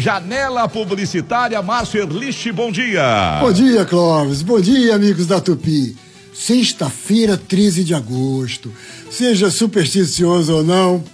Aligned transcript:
Janela 0.00 0.66
Publicitária, 0.66 1.60
Márcio 1.60 2.00
Erlich, 2.00 2.50
bom 2.50 2.72
dia. 2.72 3.38
Bom 3.38 3.52
dia, 3.52 3.84
Clóvis. 3.84 4.40
Bom 4.40 4.58
dia, 4.58 4.94
amigos 4.94 5.26
da 5.26 5.42
Tupi. 5.42 5.94
Sexta-feira, 6.32 7.36
13 7.36 7.84
de 7.84 7.94
agosto. 7.94 8.72
Seja 9.10 9.50
supersticioso 9.50 10.54
ou 10.54 10.64
não, 10.64 11.04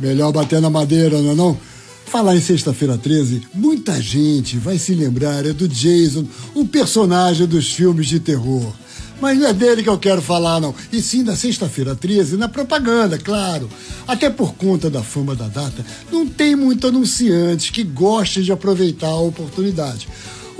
melhor 0.00 0.32
bater 0.32 0.60
na 0.60 0.68
madeira, 0.68 1.22
não 1.22 1.30
é 1.30 1.34
não? 1.36 1.56
Falar 2.04 2.34
em 2.34 2.40
sexta-feira 2.40 2.98
13, 2.98 3.42
muita 3.54 4.02
gente 4.02 4.56
vai 4.56 4.76
se 4.76 4.92
lembrar 4.92 5.46
é 5.46 5.52
do 5.52 5.68
Jason, 5.68 6.26
um 6.56 6.66
personagem 6.66 7.46
dos 7.46 7.72
filmes 7.72 8.08
de 8.08 8.18
terror. 8.18 8.74
Mas 9.20 9.38
não 9.38 9.48
é 9.48 9.52
dele 9.52 9.82
que 9.82 9.88
eu 9.88 9.98
quero 9.98 10.22
falar, 10.22 10.60
não. 10.60 10.74
E 10.90 11.02
sim 11.02 11.22
da 11.22 11.36
sexta-feira 11.36 11.94
13, 11.94 12.36
na 12.36 12.48
propaganda, 12.48 13.18
claro. 13.18 13.68
Até 14.08 14.30
por 14.30 14.54
conta 14.54 14.88
da 14.88 15.02
fama 15.02 15.36
da 15.36 15.46
data, 15.46 15.84
não 16.10 16.26
tem 16.26 16.56
muito 16.56 16.86
anunciante 16.86 17.70
que 17.70 17.84
goste 17.84 18.42
de 18.42 18.50
aproveitar 18.50 19.08
a 19.08 19.20
oportunidade 19.20 20.08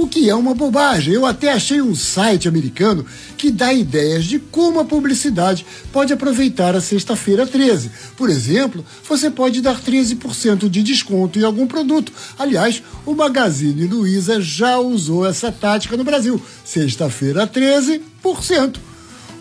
o 0.03 0.09
que 0.09 0.31
é 0.31 0.35
uma 0.35 0.55
bobagem. 0.55 1.15
Eu 1.15 1.27
até 1.27 1.53
achei 1.53 1.81
um 1.81 1.95
site 1.95 2.49
americano 2.49 3.05
que 3.37 3.51
dá 3.51 3.73
ideias 3.73 4.25
de 4.25 4.39
como 4.39 4.81
a 4.81 4.85
publicidade 4.85 5.67
pode 5.93 6.13
aproveitar 6.13 6.75
a 6.75 6.81
sexta-feira 6.81 7.47
13. 7.47 7.91
Por 8.17 8.31
exemplo, 8.31 8.85
você 9.09 9.31
pode 9.31 9.61
dar 9.61 9.81
13% 9.81 10.69
de 10.69 10.83
desconto 10.83 11.39
em 11.39 11.45
algum 11.45 11.67
produto. 11.67 12.13
Aliás, 12.39 12.83
o 13.05 13.15
Magazine 13.15 13.87
Luiza 13.87 14.41
já 14.41 14.79
usou 14.79 15.27
essa 15.27 15.53
tática 15.53 15.97
no 15.97 16.05
Brasil. 16.05 16.41
Sexta-feira 16.65 17.47
13%. 17.47 18.90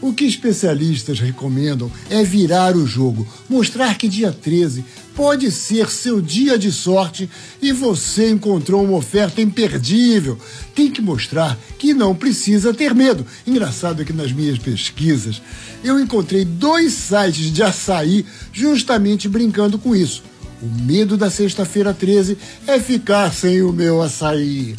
O 0.02 0.14
que 0.14 0.24
especialistas 0.24 1.20
recomendam 1.20 1.92
é 2.10 2.24
virar 2.24 2.76
o 2.78 2.88
jogo, 2.88 3.28
mostrar 3.50 3.98
que 3.98 4.08
dia 4.08 4.32
13 4.32 4.86
pode 5.14 5.52
ser 5.52 5.90
seu 5.90 6.22
dia 6.22 6.58
de 6.58 6.72
sorte 6.72 7.30
e 7.62 7.74
você 7.74 8.30
encontrou 8.30 8.82
uma 8.82 8.96
oferta 8.96 9.42
imperdível. 9.42 10.40
Tem 10.74 10.90
que 10.90 11.02
mostrar 11.02 11.60
que 11.78 11.94
não 11.94 12.16
precisa 12.16 12.74
ter 12.74 12.96
medo. 12.96 13.26
Engraçado 13.46 14.02
é 14.02 14.06
que 14.06 14.14
nas 14.14 14.32
minhas 14.32 14.58
pesquisas 14.58 15.42
eu 15.84 16.00
encontrei 16.00 16.46
dois 16.46 16.94
sites 16.94 17.52
de 17.52 17.62
açaí 17.62 18.26
justamente 18.54 19.28
brincando 19.28 19.78
com 19.78 19.94
isso. 19.94 20.24
O 20.62 20.82
medo 20.82 21.18
da 21.18 21.30
sexta-feira 21.30 21.94
13 21.94 22.38
é 22.66 22.80
ficar 22.80 23.34
sem 23.34 23.62
o 23.62 23.74
meu 23.74 24.02
açaí. 24.02 24.78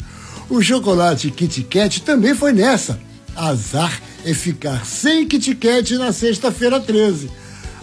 O 0.49 0.63
chocolate 0.63 1.29
Kit 1.29 1.61
Kat 1.63 2.01
também 2.01 2.33
foi 2.33 2.53
nessa. 2.53 3.10
Azar 3.35 4.01
é 4.25 4.33
ficar 4.33 4.85
sem 4.85 5.27
Kit 5.27 5.55
Kat 5.55 5.95
na 5.97 6.11
sexta-feira 6.11 6.79
13. 6.79 7.29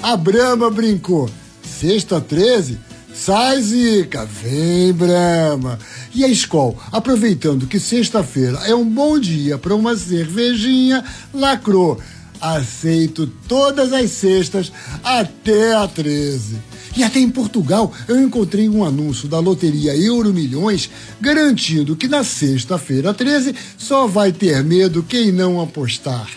A 0.02 0.16
Brahma 0.16 0.70
brincou. 0.70 1.28
Sexta 1.62 2.20
13? 2.20 2.78
Sai, 3.14 3.60
Zica, 3.60 4.24
vem, 4.24 4.92
Brahma. 4.92 5.78
E 6.14 6.24
a 6.24 6.28
escola, 6.28 6.76
aproveitando 6.92 7.66
que 7.66 7.80
sexta-feira 7.80 8.58
é 8.64 8.74
um 8.74 8.84
bom 8.84 9.18
dia 9.18 9.58
para 9.58 9.74
uma 9.74 9.96
cervejinha, 9.96 11.04
lacrou. 11.34 12.00
Aceito 12.40 13.26
todas 13.48 13.92
as 13.92 14.10
sextas 14.12 14.72
até 15.02 15.74
a 15.74 15.88
13. 15.88 16.56
E 16.98 17.04
até 17.04 17.20
em 17.20 17.30
Portugal 17.30 17.92
eu 18.08 18.20
encontrei 18.20 18.68
um 18.68 18.84
anúncio 18.84 19.28
da 19.28 19.38
loteria 19.38 19.96
Euro 19.96 20.34
Milhões 20.34 20.90
garantindo 21.20 21.94
que 21.94 22.08
na 22.08 22.24
sexta-feira 22.24 23.14
13 23.14 23.54
só 23.78 24.08
vai 24.08 24.32
ter 24.32 24.64
medo 24.64 25.04
quem 25.04 25.30
não 25.30 25.60
apostar. 25.60 26.28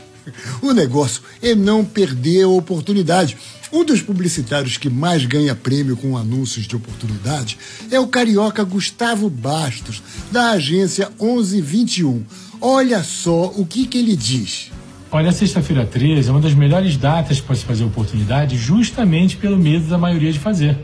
O 0.61 0.71
negócio 0.71 1.23
é 1.41 1.55
não 1.55 1.83
perder 1.83 2.43
a 2.43 2.47
oportunidade. 2.47 3.35
Um 3.73 3.83
dos 3.83 4.03
publicitários 4.03 4.77
que 4.77 4.87
mais 4.87 5.25
ganha 5.25 5.55
prêmio 5.55 5.97
com 5.97 6.15
anúncios 6.15 6.67
de 6.67 6.75
oportunidade 6.75 7.57
é 7.89 7.99
o 7.99 8.05
carioca 8.05 8.63
Gustavo 8.63 9.31
Bastos, 9.31 10.03
da 10.31 10.51
agência 10.51 11.11
1121. 11.19 12.23
Olha 12.61 13.03
só 13.03 13.45
o 13.55 13.65
que, 13.65 13.87
que 13.87 13.97
ele 13.97 14.15
diz. 14.15 14.70
Olha, 15.13 15.33
sexta-feira 15.33 15.85
13 15.85 16.29
é 16.29 16.31
uma 16.31 16.39
das 16.39 16.53
melhores 16.53 16.95
datas 16.95 17.41
para 17.41 17.53
se 17.53 17.65
fazer 17.65 17.83
oportunidade, 17.83 18.55
justamente 18.55 19.35
pelo 19.35 19.57
medo 19.57 19.85
da 19.87 19.97
maioria 19.97 20.31
de 20.31 20.39
fazer. 20.39 20.77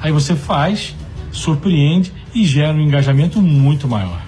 Aí 0.00 0.10
você 0.10 0.34
faz, 0.34 0.96
surpreende 1.30 2.10
e 2.34 2.46
gera 2.46 2.72
um 2.72 2.80
engajamento 2.80 3.42
muito 3.42 3.86
maior. 3.86 4.24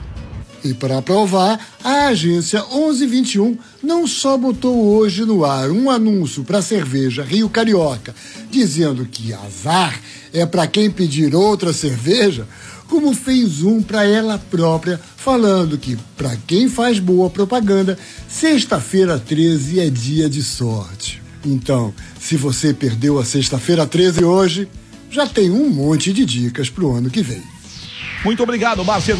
E 0.62 0.74
para 0.74 1.00
provar, 1.00 1.58
a 1.82 2.08
agência 2.08 2.60
1121 2.60 3.56
não 3.82 4.06
só 4.06 4.36
botou 4.36 4.76
hoje 4.76 5.24
no 5.24 5.42
ar 5.42 5.70
um 5.70 5.88
anúncio 5.88 6.44
para 6.44 6.58
a 6.58 6.62
cerveja 6.62 7.24
Rio 7.24 7.48
Carioca, 7.48 8.14
dizendo 8.50 9.06
que 9.06 9.32
azar 9.32 9.98
é 10.30 10.44
para 10.44 10.66
quem 10.66 10.90
pedir 10.90 11.34
outra 11.34 11.72
cerveja, 11.72 12.46
como 12.88 13.14
fez 13.14 13.62
um 13.62 13.82
para 13.82 14.04
ela 14.04 14.38
própria, 14.38 14.98
falando 15.16 15.78
que 15.78 15.96
para 16.16 16.36
quem 16.46 16.68
faz 16.68 16.98
boa 16.98 17.28
propaganda, 17.28 17.98
sexta-feira 18.26 19.18
13 19.18 19.80
é 19.80 19.90
dia 19.90 20.28
de 20.28 20.42
sorte. 20.42 21.22
Então, 21.44 21.94
se 22.18 22.36
você 22.36 22.74
perdeu 22.74 23.18
a 23.18 23.24
sexta-feira 23.24 23.86
13 23.86 24.24
hoje, 24.24 24.68
já 25.10 25.26
tem 25.26 25.50
um 25.50 25.68
monte 25.68 26.12
de 26.12 26.24
dicas 26.24 26.68
para 26.68 26.84
o 26.84 26.94
ano 26.94 27.10
que 27.10 27.22
vem. 27.22 27.42
Muito 28.24 28.42
obrigado, 28.42 28.84
Márcio. 28.84 29.16